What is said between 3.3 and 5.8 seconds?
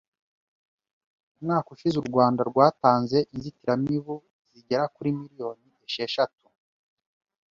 inzitiramibu zigera kuri miliyoni